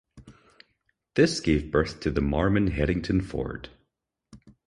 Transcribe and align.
This 1.13 1.39
gave 1.39 1.69
birth 1.69 1.99
to 1.99 2.09
the 2.09 2.21
Marmon-Herrington 2.21 3.21
Ford. 3.21 3.69